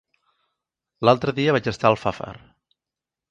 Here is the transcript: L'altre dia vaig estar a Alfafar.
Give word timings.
L'altre 1.07 1.35
dia 1.41 1.55
vaig 1.57 1.69
estar 1.73 1.89
a 1.89 1.91
Alfafar. 1.97 2.33